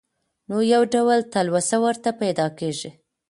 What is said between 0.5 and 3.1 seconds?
يو ډول تلوسه ورته پېدا کيږي.